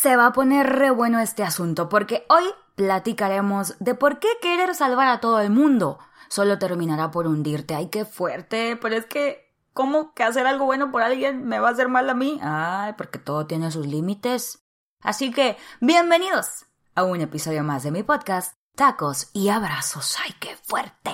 Se 0.00 0.14
va 0.14 0.26
a 0.26 0.32
poner 0.32 0.64
re 0.64 0.92
bueno 0.92 1.18
este 1.18 1.42
asunto 1.42 1.88
porque 1.88 2.24
hoy 2.28 2.44
platicaremos 2.76 3.74
de 3.80 3.96
por 3.96 4.20
qué 4.20 4.28
querer 4.40 4.76
salvar 4.76 5.08
a 5.08 5.18
todo 5.18 5.40
el 5.40 5.50
mundo 5.50 5.98
solo 6.28 6.56
terminará 6.60 7.10
por 7.10 7.26
hundirte. 7.26 7.74
Ay, 7.74 7.88
qué 7.88 8.04
fuerte, 8.04 8.78
pero 8.80 8.94
es 8.94 9.06
que 9.06 9.52
¿cómo 9.72 10.14
que 10.14 10.22
hacer 10.22 10.46
algo 10.46 10.66
bueno 10.66 10.92
por 10.92 11.02
alguien 11.02 11.44
me 11.48 11.58
va 11.58 11.70
a 11.70 11.72
hacer 11.72 11.88
mal 11.88 12.08
a 12.08 12.14
mí? 12.14 12.38
Ay, 12.40 12.92
porque 12.96 13.18
todo 13.18 13.48
tiene 13.48 13.72
sus 13.72 13.88
límites. 13.88 14.62
Así 15.00 15.32
que, 15.32 15.56
bienvenidos 15.80 16.66
a 16.94 17.02
un 17.02 17.20
episodio 17.20 17.64
más 17.64 17.82
de 17.82 17.90
mi 17.90 18.04
podcast, 18.04 18.54
Tacos 18.76 19.30
y 19.32 19.48
Abrazos. 19.48 20.16
¡Ay, 20.24 20.32
qué 20.38 20.56
fuerte! 20.62 21.10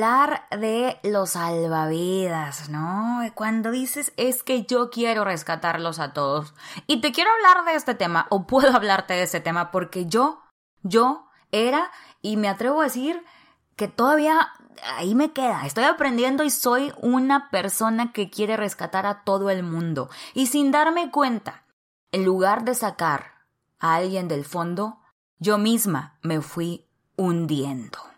Hablar 0.00 0.46
de 0.50 0.98
los 1.02 1.30
salvavidas, 1.30 2.70
¿no? 2.70 3.20
Cuando 3.34 3.70
dices 3.70 4.14
es 4.16 4.42
que 4.42 4.64
yo 4.64 4.88
quiero 4.88 5.24
rescatarlos 5.24 5.98
a 5.98 6.14
todos. 6.14 6.54
Y 6.86 7.02
te 7.02 7.12
quiero 7.12 7.30
hablar 7.30 7.66
de 7.66 7.74
este 7.74 7.94
tema, 7.94 8.26
o 8.30 8.46
puedo 8.46 8.74
hablarte 8.74 9.12
de 9.12 9.24
este 9.24 9.40
tema, 9.40 9.70
porque 9.70 10.06
yo, 10.06 10.40
yo 10.82 11.26
era, 11.52 11.90
y 12.22 12.38
me 12.38 12.48
atrevo 12.48 12.80
a 12.80 12.84
decir 12.84 13.22
que 13.76 13.88
todavía 13.88 14.48
ahí 14.96 15.14
me 15.14 15.32
queda. 15.32 15.66
Estoy 15.66 15.84
aprendiendo 15.84 16.44
y 16.44 16.50
soy 16.50 16.94
una 17.02 17.50
persona 17.50 18.12
que 18.12 18.30
quiere 18.30 18.56
rescatar 18.56 19.04
a 19.04 19.22
todo 19.22 19.50
el 19.50 19.62
mundo. 19.62 20.08
Y 20.32 20.46
sin 20.46 20.70
darme 20.70 21.10
cuenta, 21.10 21.64
en 22.10 22.24
lugar 22.24 22.64
de 22.64 22.74
sacar 22.74 23.34
a 23.78 23.96
alguien 23.96 24.28
del 24.28 24.46
fondo, 24.46 24.98
yo 25.38 25.58
misma 25.58 26.18
me 26.22 26.40
fui 26.40 26.86
hundiendo. 27.16 28.09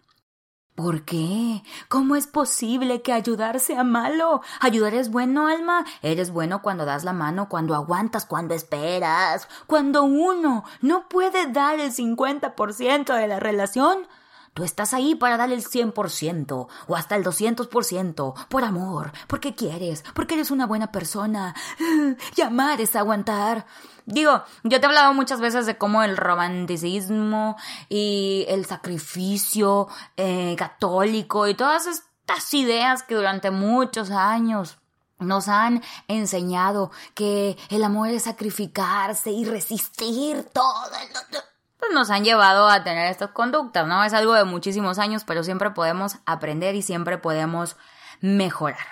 ¿Por 0.74 1.04
qué? 1.04 1.62
¿Cómo 1.88 2.16
es 2.16 2.26
posible 2.26 3.02
que 3.02 3.12
ayudar 3.12 3.60
sea 3.60 3.84
malo? 3.84 4.40
Ayudar 4.58 4.94
es 4.94 5.10
bueno, 5.10 5.46
Alma. 5.46 5.84
Eres 6.00 6.30
bueno 6.30 6.62
cuando 6.62 6.86
das 6.86 7.04
la 7.04 7.12
mano, 7.12 7.50
cuando 7.50 7.74
aguantas, 7.74 8.24
cuando 8.24 8.54
esperas. 8.54 9.48
Cuando 9.66 10.02
uno 10.04 10.64
no 10.80 11.08
puede 11.10 11.52
dar 11.52 11.78
el 11.78 11.92
50% 11.92 13.14
de 13.14 13.26
la 13.26 13.38
relación, 13.38 14.08
Tú 14.54 14.64
estás 14.64 14.92
ahí 14.92 15.14
para 15.14 15.38
dar 15.38 15.50
el 15.50 15.64
100% 15.64 16.66
o 16.86 16.96
hasta 16.96 17.16
el 17.16 17.24
200% 17.24 18.34
por 18.48 18.64
amor, 18.64 19.12
porque 19.26 19.54
quieres, 19.54 20.04
porque 20.14 20.34
eres 20.34 20.50
una 20.50 20.66
buena 20.66 20.92
persona. 20.92 21.54
Y 22.36 22.40
amar 22.42 22.80
es 22.80 22.94
aguantar. 22.96 23.66
Digo, 24.04 24.42
yo 24.62 24.80
te 24.80 24.86
he 24.86 24.88
hablado 24.88 25.14
muchas 25.14 25.40
veces 25.40 25.64
de 25.64 25.78
cómo 25.78 26.02
el 26.02 26.16
romanticismo 26.16 27.56
y 27.88 28.44
el 28.48 28.66
sacrificio 28.66 29.88
eh, 30.16 30.54
católico 30.58 31.46
y 31.48 31.54
todas 31.54 31.86
estas 31.86 32.52
ideas 32.52 33.02
que 33.02 33.14
durante 33.14 33.50
muchos 33.50 34.10
años 34.10 34.78
nos 35.18 35.48
han 35.48 35.82
enseñado 36.08 36.90
que 37.14 37.56
el 37.70 37.84
amor 37.84 38.08
es 38.08 38.24
sacrificarse 38.24 39.30
y 39.30 39.44
resistir 39.44 40.44
todo. 40.52 40.90
El 41.00 41.51
pues 41.82 41.92
nos 41.94 42.10
han 42.10 42.22
llevado 42.22 42.68
a 42.68 42.84
tener 42.84 43.10
estas 43.10 43.30
conductas, 43.30 43.88
¿no? 43.88 44.04
Es 44.04 44.12
algo 44.12 44.34
de 44.34 44.44
muchísimos 44.44 45.00
años, 45.00 45.24
pero 45.24 45.42
siempre 45.42 45.72
podemos 45.72 46.18
aprender 46.26 46.76
y 46.76 46.82
siempre 46.82 47.18
podemos 47.18 47.76
mejorar. 48.20 48.86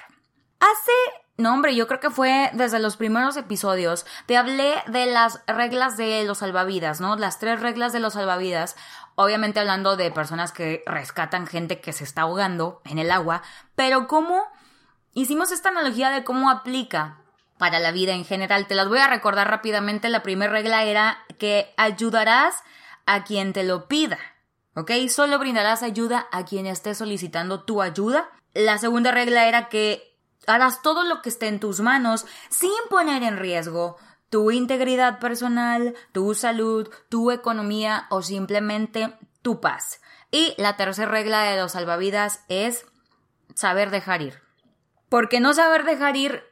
Hace 0.59 0.91
no, 1.37 1.55
hombre, 1.55 1.77
yo 1.77 1.87
creo 1.87 2.01
que 2.01 2.11
fue 2.11 2.51
desde 2.53 2.81
los 2.81 2.97
primeros 2.97 3.37
episodios. 3.37 4.07
Te 4.27 4.37
hablé 4.37 4.75
de 4.89 5.07
las 5.07 5.41
reglas 5.47 5.97
de 5.97 6.25
los 6.25 6.39
salvavidas, 6.39 7.01
¿no? 7.01 7.15
Las 7.15 7.39
tres 7.39 7.61
reglas 7.61 7.93
de 7.93 8.01
los 8.01 8.15
salvavidas. 8.15 8.75
Obviamente 9.15 9.61
hablando 9.61 9.97
de 9.97 10.11
personas 10.11 10.51
que 10.51 10.83
rescatan 10.85 11.47
gente 11.47 11.81
que 11.81 11.93
se 11.93 12.03
está 12.03 12.23
ahogando 12.23 12.83
en 12.85 12.99
el 12.99 13.13
agua. 13.13 13.43
Pero 13.77 14.09
cómo 14.09 14.43
hicimos 15.15 15.53
esta 15.53 15.69
analogía 15.69 16.11
de 16.11 16.25
cómo 16.25 16.51
aplica 16.51 17.19
para 17.57 17.79
la 17.79 17.93
vida 17.93 18.15
en 18.15 18.25
general. 18.25 18.67
Te 18.67 18.75
las 18.75 18.89
voy 18.89 18.99
a 18.99 19.07
recordar 19.07 19.49
rápidamente. 19.49 20.09
La 20.09 20.25
primera 20.25 20.51
regla 20.51 20.83
era 20.83 21.19
que 21.39 21.73
ayudarás 21.77 22.65
a 23.11 23.25
quien 23.25 23.53
te 23.53 23.65
lo 23.65 23.89
pida. 23.89 24.19
¿Ok? 24.75 24.93
Solo 25.09 25.39
brindarás 25.39 25.83
ayuda 25.83 26.29
a 26.31 26.45
quien 26.45 26.67
esté 26.67 26.95
solicitando 26.95 27.65
tu 27.65 27.83
ayuda. 27.83 28.31
La 28.55 28.79
segunda 28.79 29.11
regla 29.11 29.49
era 29.49 29.69
que 29.69 30.17
harás 30.47 30.81
todo 30.81 31.03
lo 31.03 31.21
que 31.21 31.29
esté 31.29 31.49
en 31.49 31.59
tus 31.59 31.81
manos 31.81 32.25
sin 32.49 32.71
poner 32.89 33.23
en 33.25 33.37
riesgo 33.37 33.97
tu 34.31 34.53
integridad 34.53 35.19
personal, 35.19 35.95
tu 36.13 36.35
salud, 36.35 36.89
tu 37.09 37.33
economía 37.33 38.07
o 38.11 38.23
simplemente 38.23 39.19
tu 39.43 39.61
paz. 39.61 40.01
Y 40.31 40.55
la 40.57 40.77
tercera 40.77 41.11
regla 41.11 41.43
de 41.43 41.61
los 41.61 41.73
salvavidas 41.73 42.45
es 42.49 42.87
saber 43.57 43.91
dejar 43.91 44.23
ir. 44.23 44.41
Porque 45.09 45.41
no 45.41 45.53
saber 45.53 45.83
dejar 45.83 46.17
ir 46.17 46.45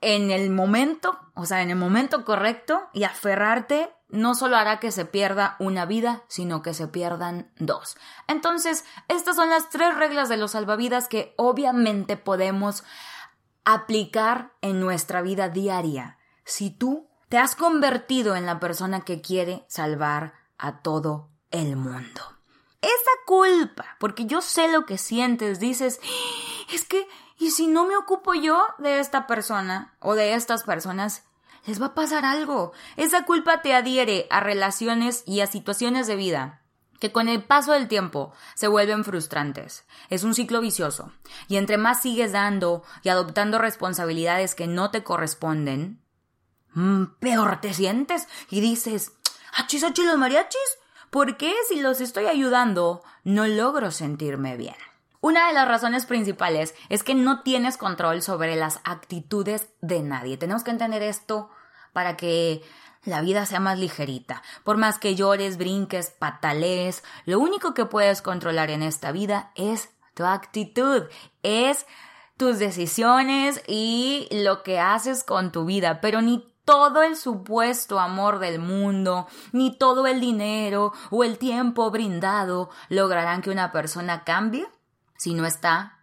en 0.00 0.32
el 0.32 0.50
momento, 0.50 1.20
o 1.34 1.46
sea, 1.46 1.62
en 1.62 1.70
el 1.70 1.76
momento 1.76 2.24
correcto 2.24 2.88
y 2.92 3.04
aferrarte 3.04 3.90
no 4.08 4.34
solo 4.34 4.56
hará 4.56 4.80
que 4.80 4.90
se 4.90 5.04
pierda 5.04 5.56
una 5.58 5.84
vida, 5.84 6.24
sino 6.28 6.62
que 6.62 6.74
se 6.74 6.88
pierdan 6.88 7.50
dos. 7.58 7.96
Entonces, 8.26 8.84
estas 9.08 9.36
son 9.36 9.50
las 9.50 9.68
tres 9.68 9.94
reglas 9.96 10.28
de 10.28 10.36
los 10.36 10.52
salvavidas 10.52 11.08
que 11.08 11.34
obviamente 11.36 12.16
podemos 12.16 12.84
aplicar 13.64 14.52
en 14.62 14.80
nuestra 14.80 15.20
vida 15.20 15.48
diaria. 15.50 16.18
Si 16.44 16.70
tú 16.70 17.08
te 17.28 17.36
has 17.36 17.54
convertido 17.54 18.36
en 18.36 18.46
la 18.46 18.58
persona 18.58 19.02
que 19.02 19.20
quiere 19.20 19.64
salvar 19.68 20.32
a 20.56 20.80
todo 20.80 21.28
el 21.50 21.76
mundo. 21.76 22.22
Esa 22.80 23.10
culpa, 23.26 23.96
porque 24.00 24.24
yo 24.26 24.40
sé 24.40 24.68
lo 24.68 24.86
que 24.86 24.98
sientes, 24.98 25.60
dices, 25.60 26.00
es 26.72 26.84
que, 26.84 27.06
¿y 27.38 27.50
si 27.50 27.66
no 27.66 27.84
me 27.84 27.96
ocupo 27.96 28.34
yo 28.34 28.64
de 28.78 29.00
esta 29.00 29.26
persona 29.26 29.96
o 30.00 30.14
de 30.14 30.34
estas 30.34 30.62
personas? 30.62 31.24
Les 31.68 31.80
va 31.80 31.86
a 31.86 31.94
pasar 31.94 32.24
algo. 32.24 32.72
Esa 32.96 33.26
culpa 33.26 33.60
te 33.60 33.74
adhiere 33.74 34.26
a 34.30 34.40
relaciones 34.40 35.22
y 35.26 35.40
a 35.40 35.46
situaciones 35.46 36.06
de 36.06 36.16
vida 36.16 36.62
que 36.98 37.12
con 37.12 37.28
el 37.28 37.44
paso 37.44 37.72
del 37.72 37.86
tiempo 37.86 38.32
se 38.54 38.66
vuelven 38.66 39.04
frustrantes. 39.04 39.86
Es 40.08 40.24
un 40.24 40.34
ciclo 40.34 40.60
vicioso. 40.60 41.12
Y 41.46 41.56
entre 41.56 41.76
más 41.76 42.02
sigues 42.02 42.32
dando 42.32 42.82
y 43.02 43.10
adoptando 43.10 43.58
responsabilidades 43.58 44.54
que 44.54 44.66
no 44.66 44.90
te 44.90 45.04
corresponden, 45.04 46.02
mm, 46.72 47.04
peor 47.20 47.60
te 47.60 47.72
sientes 47.72 48.26
y 48.50 48.60
dices, 48.60 49.12
achis, 49.54 49.84
achis 49.84 50.06
los 50.06 50.18
mariachis, 50.18 50.78
¿por 51.10 51.36
qué 51.36 51.54
si 51.68 51.80
los 51.80 52.00
estoy 52.00 52.26
ayudando 52.26 53.04
no 53.22 53.46
logro 53.46 53.92
sentirme 53.92 54.56
bien? 54.56 54.74
Una 55.20 55.48
de 55.48 55.52
las 55.52 55.68
razones 55.68 56.06
principales 56.06 56.74
es 56.88 57.02
que 57.02 57.14
no 57.14 57.42
tienes 57.42 57.76
control 57.76 58.22
sobre 58.22 58.56
las 58.56 58.80
actitudes 58.84 59.68
de 59.80 60.00
nadie. 60.02 60.36
Tenemos 60.36 60.64
que 60.64 60.70
entender 60.70 61.02
esto 61.02 61.50
para 61.92 62.16
que 62.16 62.62
la 63.04 63.20
vida 63.20 63.46
sea 63.46 63.60
más 63.60 63.78
ligerita. 63.78 64.42
Por 64.64 64.76
más 64.76 64.98
que 64.98 65.14
llores, 65.14 65.56
brinques, 65.56 66.10
patalees, 66.10 67.02
lo 67.24 67.38
único 67.40 67.74
que 67.74 67.86
puedes 67.86 68.22
controlar 68.22 68.70
en 68.70 68.82
esta 68.82 69.12
vida 69.12 69.50
es 69.54 69.90
tu 70.14 70.24
actitud, 70.24 71.04
es 71.42 71.86
tus 72.36 72.58
decisiones 72.58 73.62
y 73.66 74.28
lo 74.30 74.62
que 74.62 74.78
haces 74.78 75.24
con 75.24 75.52
tu 75.52 75.64
vida, 75.64 76.00
pero 76.00 76.22
ni 76.22 76.44
todo 76.64 77.02
el 77.02 77.16
supuesto 77.16 77.98
amor 77.98 78.40
del 78.40 78.58
mundo, 78.58 79.26
ni 79.52 79.76
todo 79.76 80.06
el 80.06 80.20
dinero 80.20 80.92
o 81.10 81.24
el 81.24 81.38
tiempo 81.38 81.90
brindado 81.90 82.68
lograrán 82.90 83.40
que 83.40 83.50
una 83.50 83.72
persona 83.72 84.22
cambie 84.24 84.66
si 85.16 85.34
no 85.34 85.46
está 85.46 85.98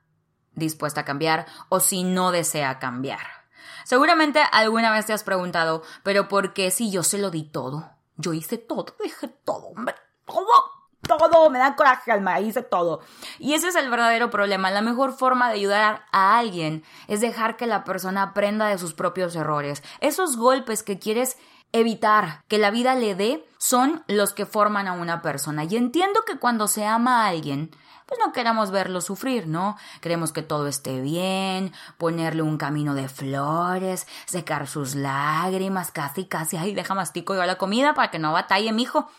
dispuesta 0.54 1.02
a 1.02 1.06
cambiar 1.06 1.46
o 1.70 1.80
si 1.80 2.04
no 2.04 2.32
desea 2.32 2.80
cambiar. 2.80 3.35
Seguramente 3.84 4.42
alguna 4.52 4.92
vez 4.92 5.06
te 5.06 5.14
has 5.14 5.24
preguntado, 5.24 5.84
pero 6.04 6.28
¿por 6.28 6.54
qué 6.54 6.72
si 6.72 6.92
yo 6.92 7.04
se 7.04 7.18
lo 7.18 7.32
di 7.32 7.44
todo? 7.44 7.92
Yo 8.18 8.34
hice 8.34 8.58
todo, 8.58 8.96
dije 9.04 9.28
todo, 9.28 9.68
hombre, 9.76 9.96
todo, 10.26 10.76
todo, 11.08 11.50
me 11.50 11.60
da 11.60 11.76
coraje, 11.76 12.12
alma, 12.12 12.40
hice 12.40 12.62
todo. 12.62 13.02
Y 13.40 13.54
ese 13.54 13.68
es 13.68 13.76
el 13.76 13.90
verdadero 13.90 14.30
problema. 14.30 14.72
La 14.72 14.82
mejor 14.82 15.14
forma 15.14 15.50
de 15.50 15.56
ayudar 15.56 16.06
a 16.12 16.38
alguien 16.38 16.84
es 17.08 17.22
dejar 17.22 17.58
que 17.58 17.68
la 17.68 17.84
persona 17.84 18.24
aprenda 18.24 18.68
de 18.68 18.78
sus 18.78 18.94
propios 18.94 19.36
errores. 19.36 19.84
Esos 20.00 20.38
golpes 20.38 20.84
que 20.84 20.98
quieres 20.98 21.38
evitar 21.72 22.44
que 22.48 22.58
la 22.58 22.72
vida 22.72 22.96
le 22.96 23.16
dé 23.16 23.46
son 23.58 24.04
los 24.08 24.34
que 24.34 24.46
forman 24.46 24.88
a 24.88 24.94
una 24.94 25.22
persona. 25.22 25.66
Y 25.66 25.76
entiendo 25.76 26.22
que 26.26 26.38
cuando 26.38 26.68
se 26.68 26.86
ama 26.86 27.24
a 27.24 27.28
alguien, 27.28 27.72
pues 28.06 28.20
no 28.24 28.34
queramos 28.34 28.72
verlo 28.72 29.02
sufrir, 29.02 29.48
¿no? 29.48 29.78
Queremos 30.02 30.32
que 30.32 30.42
todo 30.42 30.68
esté 30.68 31.02
bien, 31.02 31.74
ponerle 31.98 32.42
un 32.42 32.58
camino 32.58 32.94
de 32.94 33.10
flores, 33.10 34.08
secar 34.26 34.68
sus 34.68 34.96
lágrimas, 34.96 35.92
casi, 35.92 36.26
casi, 36.26 36.58
ay, 36.58 36.74
deja 36.74 36.94
mastico 36.94 37.34
yo 37.36 37.44
la 37.46 37.58
comida 37.58 37.94
para 37.94 38.12
que 38.12 38.20
no 38.20 38.34
batalle, 38.34 38.72
mijo. 38.74 39.10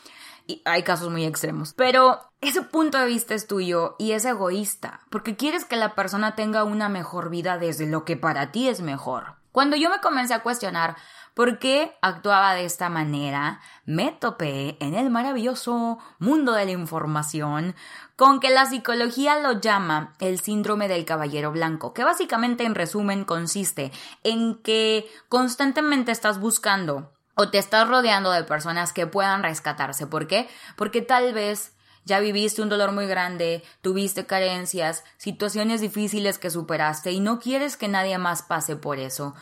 Y 0.48 0.62
hay 0.64 0.84
casos 0.84 1.10
muy 1.10 1.24
extremos. 1.24 1.72
Pero 1.74 2.20
ese 2.40 2.62
punto 2.62 2.98
de 2.98 3.06
vista 3.06 3.34
es 3.34 3.48
tuyo 3.48 3.96
y 3.98 4.12
es 4.12 4.24
egoísta, 4.24 5.00
porque 5.10 5.34
quieres 5.34 5.64
que 5.64 5.76
la 5.76 5.96
persona 5.96 6.36
tenga 6.36 6.62
una 6.62 6.88
mejor 6.88 7.30
vida 7.30 7.58
desde 7.58 7.86
lo 7.86 8.04
que 8.04 8.16
para 8.16 8.52
ti 8.52 8.68
es 8.68 8.80
mejor 8.80 9.36
Cuando 9.50 9.74
yo 9.74 9.90
me 9.90 10.00
comencé 10.00 10.34
a 10.34 10.42
cuestionar 10.42 10.96
por 11.36 11.58
qué 11.58 11.94
actuaba 12.00 12.54
de 12.54 12.64
esta 12.64 12.88
manera, 12.88 13.60
me 13.84 14.10
topé 14.10 14.78
en 14.80 14.94
el 14.94 15.10
maravilloso 15.10 15.98
mundo 16.18 16.52
de 16.52 16.64
la 16.64 16.70
información 16.70 17.76
con 18.16 18.40
que 18.40 18.48
la 18.48 18.64
psicología 18.64 19.38
lo 19.40 19.60
llama 19.60 20.14
el 20.18 20.40
síndrome 20.40 20.88
del 20.88 21.04
caballero 21.04 21.52
blanco, 21.52 21.92
que 21.92 22.04
básicamente 22.04 22.64
en 22.64 22.74
resumen 22.74 23.26
consiste 23.26 23.92
en 24.24 24.54
que 24.62 25.06
constantemente 25.28 26.10
estás 26.10 26.40
buscando 26.40 27.12
o 27.34 27.50
te 27.50 27.58
estás 27.58 27.86
rodeando 27.86 28.32
de 28.32 28.44
personas 28.44 28.94
que 28.94 29.06
puedan 29.06 29.42
rescatarse. 29.42 30.06
¿Por 30.06 30.28
qué? 30.28 30.48
Porque 30.74 31.02
tal 31.02 31.34
vez 31.34 31.76
ya 32.06 32.18
viviste 32.18 32.62
un 32.62 32.70
dolor 32.70 32.92
muy 32.92 33.06
grande, 33.06 33.62
tuviste 33.82 34.24
carencias, 34.24 35.04
situaciones 35.18 35.82
difíciles 35.82 36.38
que 36.38 36.48
superaste 36.48 37.12
y 37.12 37.20
no 37.20 37.40
quieres 37.40 37.76
que 37.76 37.88
nadie 37.88 38.16
más 38.16 38.40
pase 38.40 38.76
por 38.76 38.98
eso. 38.98 39.34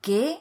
Qué 0.00 0.40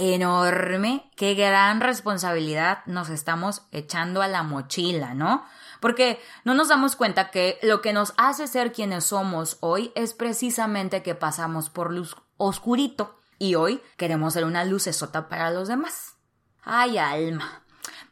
enorme, 0.00 1.10
qué 1.16 1.34
gran 1.34 1.80
responsabilidad 1.80 2.78
nos 2.86 3.08
estamos 3.10 3.62
echando 3.70 4.22
a 4.22 4.28
la 4.28 4.42
mochila, 4.42 5.14
¿no? 5.14 5.44
Porque 5.80 6.20
no 6.44 6.54
nos 6.54 6.68
damos 6.68 6.96
cuenta 6.96 7.30
que 7.30 7.58
lo 7.62 7.80
que 7.80 7.92
nos 7.92 8.12
hace 8.16 8.46
ser 8.46 8.72
quienes 8.72 9.04
somos 9.04 9.58
hoy 9.60 9.92
es 9.94 10.14
precisamente 10.14 11.02
que 11.02 11.14
pasamos 11.14 11.70
por 11.70 11.92
luz 11.92 12.16
oscurito 12.36 13.18
y 13.38 13.54
hoy 13.54 13.80
queremos 13.96 14.34
ser 14.34 14.44
una 14.44 14.64
lucesota 14.64 15.28
para 15.28 15.50
los 15.50 15.68
demás. 15.68 16.16
Ay, 16.62 16.98
alma. 16.98 17.62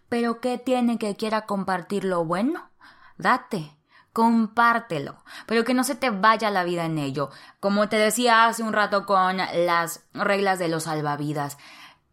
¿Pero 0.08 0.40
qué 0.40 0.58
tiene 0.58 0.98
que 0.98 1.16
quiera 1.16 1.46
compartir 1.46 2.04
lo 2.04 2.24
bueno? 2.24 2.68
date, 3.18 3.76
compártelo, 4.18 5.14
pero 5.46 5.62
que 5.62 5.74
no 5.74 5.84
se 5.84 5.94
te 5.94 6.10
vaya 6.10 6.50
la 6.50 6.64
vida 6.64 6.86
en 6.86 6.98
ello. 6.98 7.30
Como 7.60 7.88
te 7.88 7.94
decía 7.94 8.46
hace 8.46 8.64
un 8.64 8.72
rato 8.72 9.06
con 9.06 9.36
las 9.36 10.02
reglas 10.12 10.58
de 10.58 10.66
los 10.66 10.82
salvavidas, 10.82 11.56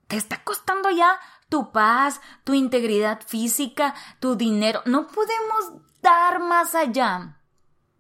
te 0.07 0.15
está 0.15 0.43
costando 0.43 0.91
ya 0.91 1.19
tu 1.49 1.71
paz, 1.71 2.21
tu 2.43 2.53
integridad 2.53 3.21
física, 3.25 3.95
tu 4.19 4.35
dinero. 4.35 4.83
No 4.85 5.07
podemos 5.07 5.81
dar 6.03 6.41
más 6.41 6.75
allá. 6.75 7.39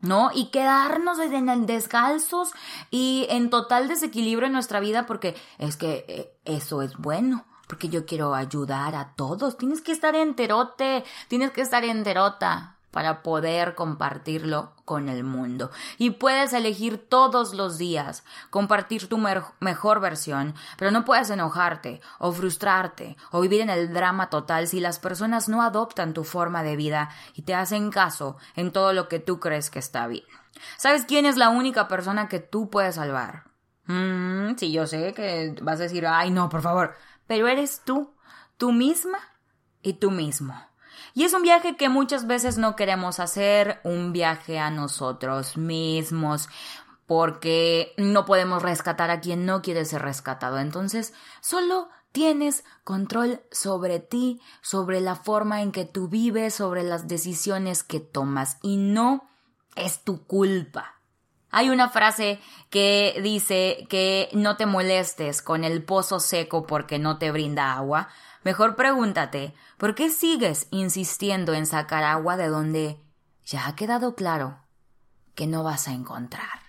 ¿no? 0.01 0.29
Y 0.35 0.51
quedarnos 0.51 1.17
en 1.17 1.65
descalzos 1.65 2.51
y 2.91 3.25
en 3.31 3.49
total 3.49 3.87
desequilibrio 3.87 4.45
en 4.45 4.53
nuestra 4.53 4.79
vida 4.79 5.07
porque 5.07 5.35
es 5.57 5.77
que 5.77 6.05
eh, 6.07 6.37
eso 6.45 6.83
es 6.83 6.95
bueno, 6.95 7.43
porque 7.67 7.89
yo 7.89 8.05
quiero 8.05 8.35
ayudar 8.35 8.93
a 8.93 9.15
todos. 9.15 9.57
Tienes 9.57 9.81
que 9.81 9.93
estar 9.93 10.15
enterote, 10.15 11.03
tienes 11.27 11.49
que 11.49 11.61
estar 11.61 11.83
enterota 11.83 12.75
para 12.95 13.23
poder 13.23 13.75
compartirlo 13.75 14.71
con 14.85 15.09
el 15.09 15.25
mundo. 15.25 15.69
Y 15.97 16.11
puedes 16.11 16.53
elegir 16.53 17.09
todos 17.09 17.53
los 17.53 17.77
días 17.77 18.23
compartir 18.51 19.09
tu 19.09 19.17
mejor 19.59 19.99
versión, 19.99 20.55
pero 20.77 20.91
no 20.91 21.03
puedes 21.03 21.29
enojarte 21.29 21.99
o 22.19 22.31
frustrarte 22.31 23.17
o 23.31 23.41
vivir 23.41 23.59
en 23.59 23.69
el 23.69 23.93
drama 23.93 24.29
total 24.29 24.69
si 24.69 24.79
las 24.79 24.99
personas 24.99 25.49
no 25.49 25.61
adoptan 25.61 26.13
tu 26.13 26.23
forma 26.23 26.63
de 26.63 26.77
vida 26.77 27.09
y 27.33 27.41
te 27.41 27.53
hacen 27.53 27.91
caso 27.91 28.37
en 28.55 28.71
todo 28.71 28.93
lo 28.93 29.09
que 29.09 29.19
tú 29.19 29.41
crees 29.41 29.69
que 29.69 29.79
está 29.79 30.07
bien. 30.07 30.23
¿Sabes 30.77 31.03
quién 31.03 31.25
es 31.25 31.35
la 31.35 31.49
única 31.49 31.89
persona 31.89 32.29
que 32.29 32.39
tú 32.39 32.69
puedes 32.69 32.95
salvar? 32.95 33.43
Mm, 33.87 34.55
sí, 34.55 34.71
yo 34.71 34.87
sé 34.87 35.13
que 35.13 35.53
vas 35.61 35.81
a 35.81 35.83
decir, 35.83 36.07
ay, 36.07 36.31
no, 36.31 36.47
por 36.47 36.61
favor, 36.61 36.95
pero 37.27 37.49
eres 37.49 37.81
tú, 37.83 38.15
tú 38.55 38.71
misma 38.71 39.19
y 39.81 39.95
tú 39.95 40.11
mismo. 40.11 40.55
Y 41.13 41.23
es 41.23 41.33
un 41.33 41.41
viaje 41.41 41.75
que 41.75 41.89
muchas 41.89 42.27
veces 42.27 42.57
no 42.57 42.75
queremos 42.75 43.19
hacer, 43.19 43.79
un 43.83 44.13
viaje 44.13 44.59
a 44.59 44.69
nosotros 44.69 45.57
mismos, 45.57 46.49
porque 47.05 47.93
no 47.97 48.25
podemos 48.25 48.63
rescatar 48.63 49.11
a 49.11 49.21
quien 49.21 49.45
no 49.45 49.61
quiere 49.61 49.85
ser 49.85 50.01
rescatado. 50.01 50.59
Entonces, 50.59 51.13
solo 51.41 51.89
tienes 52.11 52.63
control 52.83 53.41
sobre 53.51 53.99
ti, 53.99 54.41
sobre 54.61 55.01
la 55.01 55.15
forma 55.15 55.61
en 55.61 55.71
que 55.71 55.85
tú 55.85 56.07
vives, 56.07 56.53
sobre 56.53 56.83
las 56.83 57.07
decisiones 57.07 57.83
que 57.83 57.99
tomas 57.99 58.57
y 58.61 58.77
no 58.77 59.27
es 59.75 60.03
tu 60.03 60.25
culpa. 60.25 60.95
Hay 61.51 61.69
una 61.69 61.89
frase 61.89 62.39
que 62.69 63.19
dice 63.23 63.87
que 63.89 64.29
no 64.33 64.57
te 64.57 64.65
molestes 64.65 65.41
con 65.41 65.63
el 65.63 65.83
pozo 65.83 66.19
seco 66.19 66.65
porque 66.65 66.99
no 66.99 67.17
te 67.17 67.31
brinda 67.31 67.73
agua, 67.73 68.09
Mejor 68.45 68.75
pregúntate, 68.75 69.55
¿por 69.75 69.95
qué 69.95 70.11
sigues 70.11 70.67
insistiendo 70.69 71.55
en 71.55 71.65
sacar 71.65 72.03
agua 72.03 72.37
de 72.37 72.47
donde 72.47 73.01
ya 73.43 73.65
ha 73.65 73.75
quedado 73.75 74.13
claro 74.13 74.59
que 75.33 75.47
no 75.47 75.63
vas 75.63 75.87
a 75.87 75.93
encontrar? 75.93 76.59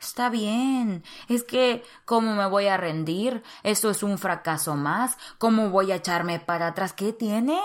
Está 0.00 0.30
bien. 0.30 1.02
Es 1.28 1.42
que, 1.42 1.82
¿cómo 2.04 2.36
me 2.36 2.46
voy 2.46 2.68
a 2.68 2.76
rendir? 2.76 3.42
Esto 3.64 3.90
es 3.90 4.04
un 4.04 4.16
fracaso 4.16 4.76
más. 4.76 5.18
¿Cómo 5.38 5.70
voy 5.70 5.90
a 5.90 5.96
echarme 5.96 6.38
para 6.38 6.68
atrás? 6.68 6.92
¿Qué 6.92 7.12
tiene? 7.12 7.58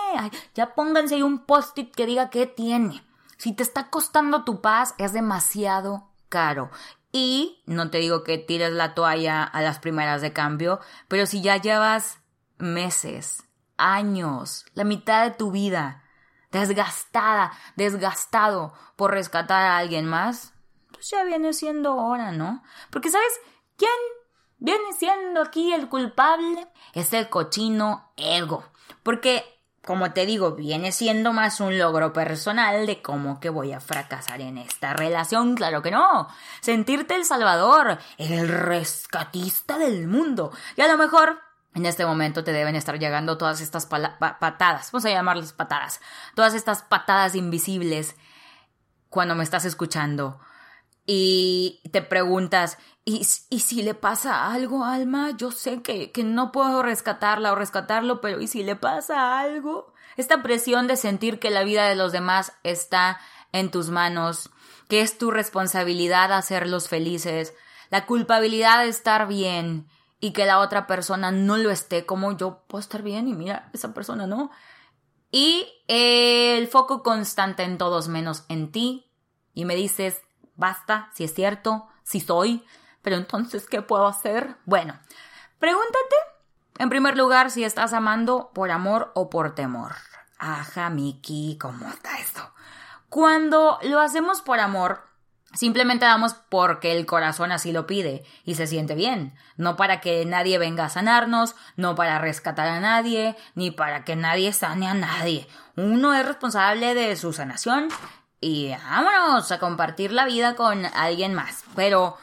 ya 0.56 0.74
pónganse 0.74 1.14
ahí 1.14 1.22
un 1.22 1.44
post-it 1.46 1.94
que 1.94 2.06
diga 2.06 2.28
qué 2.28 2.46
tiene. 2.46 3.04
Si 3.36 3.52
te 3.52 3.62
está 3.62 3.88
costando 3.88 4.42
tu 4.42 4.60
paz, 4.60 4.96
es 4.98 5.12
demasiado 5.12 6.08
caro. 6.28 6.72
Y 7.12 7.62
no 7.66 7.88
te 7.88 7.98
digo 7.98 8.24
que 8.24 8.38
tires 8.38 8.72
la 8.72 8.94
toalla 8.94 9.44
a 9.44 9.62
las 9.62 9.78
primeras 9.78 10.22
de 10.22 10.32
cambio, 10.32 10.80
pero 11.06 11.26
si 11.26 11.40
ya 11.40 11.58
llevas 11.58 12.21
meses, 12.62 13.44
años, 13.76 14.64
la 14.74 14.84
mitad 14.84 15.24
de 15.24 15.32
tu 15.32 15.50
vida, 15.50 16.04
desgastada, 16.50 17.52
desgastado 17.76 18.72
por 18.96 19.10
rescatar 19.10 19.62
a 19.66 19.78
alguien 19.78 20.06
más, 20.06 20.54
pues 20.92 21.10
ya 21.10 21.24
viene 21.24 21.52
siendo 21.52 21.96
hora, 21.96 22.30
¿no? 22.30 22.62
Porque 22.90 23.10
sabes, 23.10 23.32
¿quién 23.76 23.90
viene 24.58 24.92
siendo 24.96 25.42
aquí 25.42 25.72
el 25.72 25.88
culpable? 25.88 26.68
Es 26.92 27.12
el 27.12 27.28
cochino 27.28 28.12
ego. 28.16 28.64
Porque, 29.02 29.44
como 29.84 30.12
te 30.12 30.26
digo, 30.26 30.52
viene 30.52 30.92
siendo 30.92 31.32
más 31.32 31.58
un 31.58 31.76
logro 31.78 32.12
personal 32.12 32.86
de 32.86 33.02
cómo 33.02 33.40
que 33.40 33.48
voy 33.48 33.72
a 33.72 33.80
fracasar 33.80 34.40
en 34.40 34.58
esta 34.58 34.92
relación. 34.92 35.56
Claro 35.56 35.82
que 35.82 35.90
no. 35.90 36.28
Sentirte 36.60 37.16
el 37.16 37.24
salvador, 37.24 37.98
el 38.18 38.48
rescatista 38.48 39.78
del 39.78 40.06
mundo. 40.06 40.52
Y 40.76 40.82
a 40.82 40.88
lo 40.88 40.98
mejor 40.98 41.40
en 41.74 41.86
este 41.86 42.04
momento 42.04 42.44
te 42.44 42.52
deben 42.52 42.76
estar 42.76 42.98
llegando 42.98 43.38
todas 43.38 43.60
estas 43.60 43.86
patadas, 43.86 44.92
vamos 44.92 45.04
a 45.04 45.10
llamarlas 45.10 45.52
patadas, 45.52 46.00
todas 46.34 46.54
estas 46.54 46.82
patadas 46.82 47.34
invisibles 47.34 48.14
cuando 49.08 49.34
me 49.34 49.44
estás 49.44 49.64
escuchando 49.64 50.40
y 51.06 51.80
te 51.90 52.02
preguntas, 52.02 52.78
¿y, 53.04 53.24
si 53.24 53.82
le 53.82 53.94
pasa 53.94 54.52
algo, 54.52 54.84
Alma? 54.84 55.32
Yo 55.36 55.50
sé 55.50 55.82
que, 55.82 56.12
que 56.12 56.22
no 56.22 56.52
puedo 56.52 56.82
rescatarla 56.82 57.52
o 57.52 57.56
rescatarlo, 57.56 58.20
pero 58.20 58.40
¿y 58.40 58.46
si 58.46 58.62
le 58.62 58.76
pasa 58.76 59.40
algo? 59.40 59.92
Esta 60.16 60.42
presión 60.42 60.86
de 60.86 60.96
sentir 60.96 61.40
que 61.40 61.50
la 61.50 61.64
vida 61.64 61.88
de 61.88 61.96
los 61.96 62.12
demás 62.12 62.52
está 62.62 63.18
en 63.50 63.70
tus 63.70 63.90
manos, 63.90 64.50
que 64.88 65.00
es 65.00 65.18
tu 65.18 65.30
responsabilidad 65.30 66.32
hacerlos 66.32 66.88
felices, 66.88 67.54
la 67.90 68.06
culpabilidad 68.06 68.82
de 68.82 68.88
estar 68.88 69.26
bien, 69.26 69.88
y 70.22 70.30
que 70.30 70.46
la 70.46 70.60
otra 70.60 70.86
persona 70.86 71.32
no 71.32 71.56
lo 71.56 71.72
esté 71.72 72.06
como 72.06 72.36
yo 72.36 72.62
puedo 72.68 72.78
estar 72.78 73.02
bien 73.02 73.26
y 73.26 73.34
mira, 73.34 73.68
esa 73.72 73.92
persona 73.92 74.24
no. 74.28 74.52
Y 75.32 75.66
el 75.88 76.68
foco 76.68 77.02
constante 77.02 77.64
en 77.64 77.76
todos 77.76 78.06
menos 78.06 78.44
en 78.48 78.70
ti. 78.70 79.10
Y 79.52 79.64
me 79.64 79.74
dices, 79.74 80.22
basta, 80.54 81.10
si 81.12 81.24
es 81.24 81.34
cierto, 81.34 81.88
si 82.04 82.20
soy, 82.20 82.64
pero 83.02 83.16
entonces, 83.16 83.66
¿qué 83.66 83.82
puedo 83.82 84.06
hacer? 84.06 84.54
Bueno, 84.64 84.96
pregúntate, 85.58 86.14
en 86.78 86.88
primer 86.88 87.16
lugar, 87.16 87.50
si 87.50 87.64
estás 87.64 87.92
amando 87.92 88.52
por 88.54 88.70
amor 88.70 89.10
o 89.16 89.28
por 89.28 89.56
temor. 89.56 89.96
Ajá, 90.38 90.88
Miki, 90.88 91.58
¿cómo 91.60 91.88
está 91.88 92.20
esto? 92.20 92.48
Cuando 93.08 93.80
lo 93.82 93.98
hacemos 93.98 94.40
por 94.40 94.60
amor, 94.60 95.02
Simplemente 95.54 96.06
damos 96.06 96.34
porque 96.48 96.92
el 96.92 97.04
corazón 97.04 97.52
así 97.52 97.72
lo 97.72 97.86
pide 97.86 98.24
y 98.44 98.54
se 98.54 98.66
siente 98.66 98.94
bien, 98.94 99.34
no 99.56 99.76
para 99.76 100.00
que 100.00 100.24
nadie 100.24 100.58
venga 100.58 100.86
a 100.86 100.88
sanarnos, 100.88 101.54
no 101.76 101.94
para 101.94 102.18
rescatar 102.18 102.68
a 102.68 102.80
nadie, 102.80 103.36
ni 103.54 103.70
para 103.70 104.04
que 104.04 104.16
nadie 104.16 104.52
sane 104.54 104.88
a 104.88 104.94
nadie. 104.94 105.46
Uno 105.76 106.14
es 106.14 106.24
responsable 106.24 106.94
de 106.94 107.16
su 107.16 107.34
sanación 107.34 107.88
y 108.40 108.70
vámonos 108.70 109.52
a 109.52 109.58
compartir 109.58 110.12
la 110.12 110.24
vida 110.24 110.54
con 110.54 110.86
alguien 110.86 111.34
más. 111.34 111.64
Pero 111.76 112.16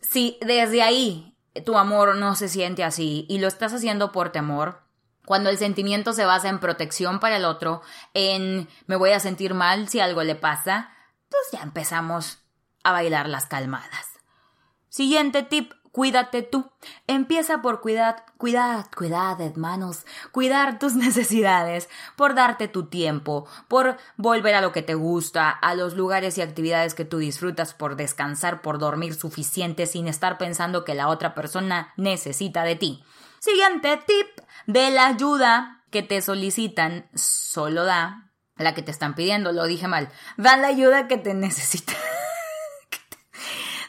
si 0.00 0.38
desde 0.40 0.82
ahí 0.82 1.36
tu 1.66 1.76
amor 1.76 2.16
no 2.16 2.36
se 2.36 2.48
siente 2.48 2.84
así 2.84 3.26
y 3.28 3.38
lo 3.38 3.48
estás 3.48 3.72
haciendo 3.72 4.12
por 4.12 4.30
temor, 4.30 4.82
cuando 5.24 5.50
el 5.50 5.58
sentimiento 5.58 6.12
se 6.12 6.24
basa 6.24 6.48
en 6.48 6.60
protección 6.60 7.20
para 7.20 7.36
el 7.36 7.44
otro, 7.44 7.82
en 8.14 8.68
me 8.86 8.96
voy 8.96 9.10
a 9.10 9.20
sentir 9.20 9.54
mal 9.54 9.88
si 9.88 10.00
algo 10.00 10.22
le 10.22 10.34
pasa, 10.34 10.90
pues 11.28 11.42
ya 11.52 11.62
empezamos 11.62 12.39
a 12.82 12.92
bailar 12.92 13.28
las 13.28 13.46
calmadas. 13.46 14.06
Siguiente 14.88 15.42
tip, 15.42 15.72
cuídate 15.92 16.42
tú. 16.42 16.70
Empieza 17.06 17.62
por 17.62 17.80
cuidar, 17.80 18.24
cuidar, 18.38 18.90
cuidar, 18.94 19.40
hermanos, 19.40 20.04
cuidar 20.32 20.78
tus 20.78 20.94
necesidades, 20.96 21.88
por 22.16 22.34
darte 22.34 22.68
tu 22.68 22.86
tiempo, 22.86 23.46
por 23.68 23.96
volver 24.16 24.54
a 24.54 24.60
lo 24.60 24.72
que 24.72 24.82
te 24.82 24.94
gusta, 24.94 25.50
a 25.50 25.74
los 25.74 25.94
lugares 25.94 26.38
y 26.38 26.42
actividades 26.42 26.94
que 26.94 27.04
tú 27.04 27.18
disfrutas, 27.18 27.74
por 27.74 27.96
descansar, 27.96 28.62
por 28.62 28.78
dormir 28.78 29.14
suficiente 29.14 29.86
sin 29.86 30.08
estar 30.08 30.38
pensando 30.38 30.84
que 30.84 30.94
la 30.94 31.08
otra 31.08 31.34
persona 31.34 31.92
necesita 31.96 32.64
de 32.64 32.76
ti. 32.76 33.04
Siguiente 33.38 33.96
tip 34.06 34.26
de 34.66 34.90
la 34.90 35.06
ayuda 35.06 35.84
que 35.90 36.02
te 36.02 36.20
solicitan, 36.22 37.08
solo 37.14 37.84
da 37.84 38.30
la 38.56 38.74
que 38.74 38.82
te 38.82 38.90
están 38.90 39.14
pidiendo, 39.14 39.52
lo 39.52 39.64
dije 39.64 39.88
mal. 39.88 40.10
Da 40.36 40.56
la 40.56 40.68
ayuda 40.68 41.08
que 41.08 41.16
te 41.16 41.34
necesitan. 41.34 41.96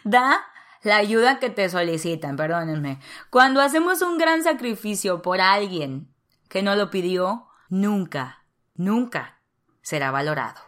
Da 0.04 0.46
la 0.84 0.98
ayuda 0.98 1.40
que 1.40 1.50
te 1.50 1.70
solicitan, 1.70 2.36
perdónenme. 2.36 3.00
Cuando 3.30 3.62
hacemos 3.62 4.02
un 4.02 4.18
gran 4.18 4.44
sacrificio 4.44 5.22
por 5.22 5.42
alguien 5.42 6.14
que 6.50 6.64
no 6.64 6.76
lo 6.76 6.90
pidió, 6.90 7.48
nunca, 7.70 8.44
nunca 8.76 9.40
será 9.82 10.12
valorado. 10.12 10.62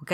¿Ok? 0.00 0.12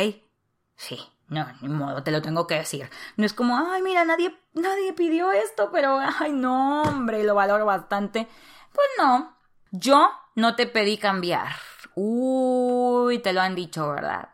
Sí, 0.77 0.99
no, 1.29 1.47
ni 1.61 1.69
modo, 1.69 2.03
te 2.03 2.11
lo 2.11 2.23
tengo 2.23 2.47
que 2.47 2.57
decir. 2.57 2.89
No 3.17 3.25
es 3.25 3.33
como, 3.33 3.59
ay, 3.59 3.83
mira, 3.83 4.05
nadie, 4.05 4.37
nadie 4.53 4.93
pidió 4.93 5.33
esto, 5.33 5.71
pero, 5.73 5.99
ay, 6.21 6.33
no, 6.33 6.83
hombre, 6.83 7.25
lo 7.25 7.35
valoro 7.35 7.65
bastante. 7.65 8.29
Pues 8.73 8.87
no, 8.99 9.37
yo 9.71 10.11
no 10.35 10.55
te 10.55 10.67
pedí 10.67 10.99
cambiar. 10.99 11.49
Uy, 11.95 13.21
te 13.21 13.33
lo 13.33 13.41
han 13.41 13.55
dicho, 13.55 13.89
¿verdad? 13.89 14.29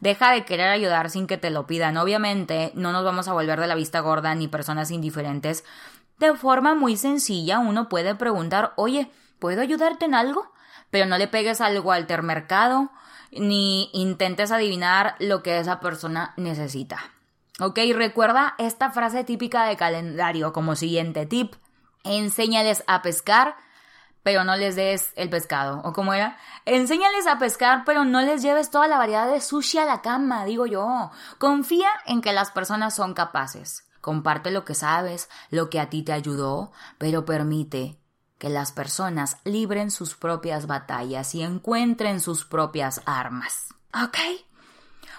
Deja 0.00 0.32
de 0.32 0.44
querer 0.44 0.68
ayudar 0.68 1.10
sin 1.10 1.26
que 1.26 1.36
te 1.36 1.50
lo 1.50 1.66
pidan. 1.66 1.96
Obviamente, 1.96 2.72
no 2.74 2.92
nos 2.92 3.04
vamos 3.04 3.28
a 3.28 3.32
volver 3.32 3.60
de 3.60 3.66
la 3.66 3.74
vista 3.74 4.00
gorda 4.00 4.34
ni 4.34 4.48
personas 4.48 4.90
indiferentes. 4.90 5.64
De 6.18 6.34
forma 6.34 6.74
muy 6.74 6.96
sencilla, 6.96 7.58
uno 7.58 7.88
puede 7.88 8.14
preguntar, 8.14 8.72
oye, 8.76 9.10
¿puedo 9.38 9.60
ayudarte 9.60 10.04
en 10.04 10.14
algo? 10.14 10.50
Pero 10.90 11.06
no 11.06 11.18
le 11.18 11.28
pegues 11.28 11.60
algo 11.60 11.92
al 11.92 12.06
termercado, 12.06 12.90
ni 13.32 13.90
intentes 13.92 14.52
adivinar 14.52 15.16
lo 15.18 15.42
que 15.42 15.58
esa 15.58 15.80
persona 15.80 16.32
necesita. 16.36 16.98
Ok, 17.58 17.78
recuerda 17.94 18.54
esta 18.58 18.90
frase 18.90 19.24
típica 19.24 19.64
de 19.64 19.76
calendario 19.76 20.52
como 20.52 20.76
siguiente 20.76 21.26
tip. 21.26 21.54
Enséñales 22.04 22.84
a 22.86 23.02
pescar 23.02 23.56
pero 24.26 24.42
no 24.42 24.56
les 24.56 24.74
des 24.74 25.12
el 25.14 25.30
pescado. 25.30 25.80
¿O 25.84 25.92
cómo 25.92 26.12
era? 26.12 26.36
Enséñales 26.64 27.28
a 27.28 27.38
pescar, 27.38 27.84
pero 27.86 28.04
no 28.04 28.20
les 28.22 28.42
lleves 28.42 28.72
toda 28.72 28.88
la 28.88 28.98
variedad 28.98 29.30
de 29.30 29.40
sushi 29.40 29.78
a 29.78 29.84
la 29.84 30.02
cama, 30.02 30.44
digo 30.44 30.66
yo. 30.66 31.12
Confía 31.38 31.88
en 32.06 32.20
que 32.22 32.32
las 32.32 32.50
personas 32.50 32.96
son 32.96 33.14
capaces. 33.14 33.88
Comparte 34.00 34.50
lo 34.50 34.64
que 34.64 34.74
sabes, 34.74 35.30
lo 35.50 35.70
que 35.70 35.78
a 35.78 35.90
ti 35.90 36.02
te 36.02 36.12
ayudó, 36.12 36.72
pero 36.98 37.24
permite 37.24 38.00
que 38.38 38.48
las 38.48 38.72
personas 38.72 39.36
libren 39.44 39.92
sus 39.92 40.16
propias 40.16 40.66
batallas 40.66 41.32
y 41.36 41.44
encuentren 41.44 42.18
sus 42.18 42.44
propias 42.44 43.02
armas. 43.06 43.68
¿Ok? 43.94 44.18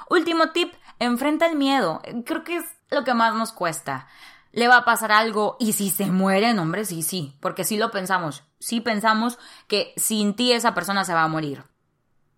Último 0.10 0.50
tip, 0.50 0.74
enfrenta 1.00 1.46
el 1.46 1.56
miedo. 1.56 2.02
Creo 2.26 2.44
que 2.44 2.58
es 2.58 2.66
lo 2.90 3.06
que 3.06 3.14
más 3.14 3.34
nos 3.36 3.54
cuesta 3.54 4.10
le 4.58 4.68
va 4.68 4.78
a 4.78 4.86
pasar 4.86 5.12
algo 5.12 5.56
y 5.60 5.74
si 5.74 5.92
se 5.92 6.08
muere, 6.08 6.50
hombre, 6.58 6.84
sí, 6.84 7.04
sí, 7.04 7.38
porque 7.42 7.64
sí 7.64 7.78
lo 7.78 7.92
pensamos, 7.92 8.44
sí 8.60 8.82
pensamos 8.82 9.38
que 9.68 9.94
sin 9.98 10.36
ti 10.36 10.52
esa 10.52 10.74
persona 10.74 11.06
se 11.06 11.14
va 11.14 11.22
a 11.22 11.28
morir. 11.28 11.64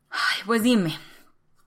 Ay, 0.10 0.42
pues 0.46 0.62
dime, 0.62 1.00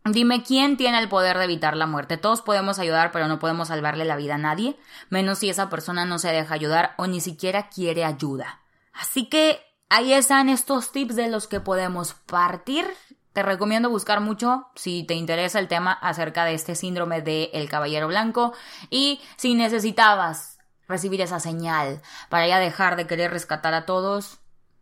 dime 0.04 0.42
quién 0.42 0.76
tiene 0.76 0.98
el 0.98 1.08
poder 1.08 1.38
de 1.38 1.44
evitar 1.44 1.74
la 1.74 1.86
muerte. 1.86 2.18
Todos 2.18 2.42
podemos 2.42 2.78
ayudar, 2.78 3.12
pero 3.12 3.28
no 3.28 3.38
podemos 3.38 3.68
salvarle 3.68 4.04
la 4.04 4.16
vida 4.16 4.34
a 4.34 4.38
nadie, 4.38 4.78
menos 5.08 5.38
si 5.38 5.48
esa 5.48 5.70
persona 5.70 6.04
no 6.04 6.18
se 6.18 6.28
deja 6.28 6.52
ayudar 6.52 6.94
o 6.98 7.06
ni 7.06 7.22
siquiera 7.22 7.70
quiere 7.70 8.04
ayuda. 8.04 8.60
Así 8.92 9.30
que 9.30 9.58
ahí 9.88 10.12
están 10.12 10.50
estos 10.50 10.92
tips 10.92 11.16
de 11.16 11.30
los 11.30 11.48
que 11.48 11.60
podemos 11.60 12.12
partir 12.12 12.84
te 13.32 13.42
recomiendo 13.42 13.90
buscar 13.90 14.20
mucho 14.20 14.68
si 14.74 15.04
te 15.04 15.14
interesa 15.14 15.58
el 15.58 15.68
tema 15.68 15.92
acerca 15.92 16.44
de 16.44 16.54
este 16.54 16.74
síndrome 16.74 17.22
de 17.22 17.50
el 17.54 17.68
caballero 17.68 18.08
blanco 18.08 18.52
y 18.90 19.20
si 19.36 19.54
necesitabas 19.54 20.58
recibir 20.88 21.20
esa 21.20 21.40
señal 21.40 22.02
para 22.28 22.46
ya 22.46 22.58
dejar 22.58 22.96
de 22.96 23.06
querer 23.06 23.30
rescatar 23.30 23.74
a 23.74 23.86
todos, 23.86 24.38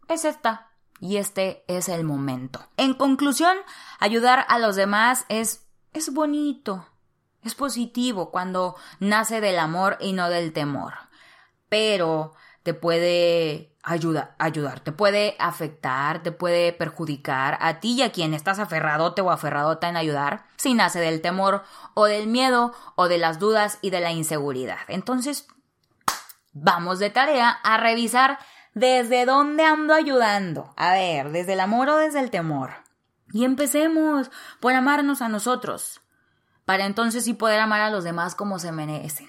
es 0.08 0.24
esta. 0.24 0.66
Y 1.02 1.16
este 1.16 1.64
es 1.66 1.88
el 1.88 2.04
momento. 2.04 2.60
En 2.76 2.92
conclusión, 2.92 3.56
ayudar 4.00 4.44
a 4.48 4.58
los 4.58 4.76
demás 4.76 5.24
es 5.30 5.66
es 5.92 6.12
bonito, 6.12 6.86
es 7.42 7.54
positivo 7.54 8.30
cuando 8.30 8.76
nace 9.00 9.40
del 9.40 9.58
amor 9.58 9.96
y 10.00 10.12
no 10.12 10.28
del 10.28 10.52
temor. 10.52 10.94
Pero 11.68 12.34
te 12.62 12.74
puede 12.74 13.69
ayuda, 13.82 14.34
ayudar, 14.38 14.80
te 14.80 14.92
puede 14.92 15.36
afectar, 15.38 16.22
te 16.22 16.32
puede 16.32 16.72
perjudicar 16.72 17.56
a 17.60 17.80
ti 17.80 17.92
y 17.94 18.02
a 18.02 18.12
quien 18.12 18.34
estás 18.34 18.58
aferradote 18.58 19.22
o 19.22 19.30
aferradota 19.30 19.88
en 19.88 19.96
ayudar, 19.96 20.44
si 20.56 20.74
nace 20.74 21.00
del 21.00 21.22
temor 21.22 21.64
o 21.94 22.04
del 22.04 22.26
miedo 22.26 22.74
o 22.96 23.08
de 23.08 23.18
las 23.18 23.38
dudas 23.38 23.78
y 23.80 23.90
de 23.90 24.00
la 24.00 24.12
inseguridad. 24.12 24.78
Entonces, 24.88 25.46
vamos 26.52 26.98
de 26.98 27.10
tarea 27.10 27.50
a 27.50 27.78
revisar 27.78 28.38
desde 28.74 29.24
dónde 29.24 29.64
ando 29.64 29.94
ayudando. 29.94 30.74
A 30.76 30.92
ver, 30.92 31.30
desde 31.30 31.54
el 31.54 31.60
amor 31.60 31.88
o 31.88 31.96
desde 31.96 32.20
el 32.20 32.30
temor. 32.30 32.72
Y 33.32 33.44
empecemos 33.44 34.30
por 34.60 34.74
amarnos 34.74 35.22
a 35.22 35.28
nosotros, 35.28 36.00
para 36.64 36.84
entonces 36.84 37.24
sí 37.24 37.32
poder 37.32 37.60
amar 37.60 37.80
a 37.80 37.90
los 37.90 38.04
demás 38.04 38.34
como 38.34 38.58
se 38.58 38.72
merecen. 38.72 39.28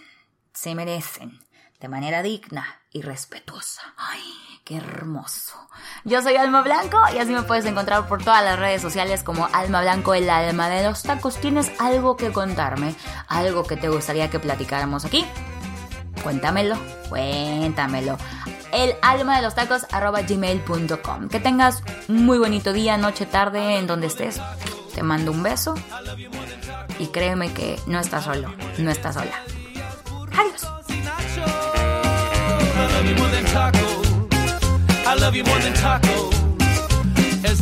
Se 0.53 0.75
merecen 0.75 1.39
de 1.82 1.88
manera 1.88 2.22
digna 2.22 2.80
y 2.92 3.02
respetuosa. 3.02 3.82
¡Ay, 3.98 4.22
qué 4.64 4.78
hermoso! 4.78 5.58
Yo 6.04 6.22
soy 6.22 6.36
Alma 6.36 6.62
Blanco 6.62 7.00
y 7.14 7.18
así 7.18 7.32
me 7.32 7.42
puedes 7.42 7.66
encontrar 7.66 8.08
por 8.08 8.24
todas 8.24 8.44
las 8.44 8.60
redes 8.60 8.82
sociales 8.82 9.24
como 9.24 9.48
Alma 9.52 9.82
Blanco, 9.82 10.14
el 10.14 10.30
alma 10.30 10.70
de 10.70 10.84
los 10.84 11.02
tacos. 11.02 11.38
¿Tienes 11.38 11.72
algo 11.80 12.18
que 12.18 12.32
contarme? 12.32 12.94
¿Algo 13.28 13.64
que 13.64 13.78
te 13.78 13.90
gustaría 13.90 14.30
que 14.30 14.40
platicáramos 14.40 15.06
aquí? 15.06 15.26
Cuéntamelo, 16.24 16.78
cuéntamelo. 17.10 18.18
El 18.72 18.94
alma 19.02 19.38
de 19.38 19.42
los 19.42 19.56
tacos 19.56 19.88
arroba 19.92 20.22
gmail.com. 20.22 21.30
Que 21.30 21.40
tengas 21.40 21.84
muy 22.08 22.38
bonito 22.38 22.74
día, 22.74 22.98
noche, 22.98 23.26
tarde, 23.26 23.78
en 23.80 23.88
donde 23.88 24.08
estés. 24.08 24.40
Te 24.94 25.02
mando 25.02 25.32
un 25.32 25.42
beso 25.42 25.74
y 27.00 27.08
créeme 27.08 27.52
que 27.54 27.80
no 27.88 28.00
estás 28.00 28.26
solo, 28.26 28.54
no 28.78 28.92
estás 28.92 29.16
sola. 29.16 29.34
Adiós. 30.38 30.81
I 32.82 32.88
love 32.88 33.06
you 33.06 33.16
more 33.16 33.30
than 33.30 33.46
tacos. 33.46 34.08
I 35.06 35.14
love 35.14 35.36
you 35.36 35.44
more 35.44 35.60
than 35.60 35.74
tacos. 35.74 36.34
Es 37.44 37.62